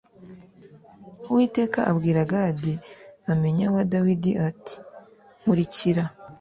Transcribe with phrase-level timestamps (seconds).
[1.29, 2.73] Uwiteka abwira Gadi
[3.25, 4.75] bamenya wa Dawidi ati
[5.41, 6.03] Nkurikira